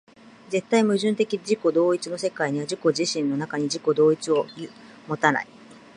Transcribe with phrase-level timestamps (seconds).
[0.49, 4.47] 絶対矛盾的自己同一の世界は自己自身の中に自己同一を
[5.07, 5.47] 有たない。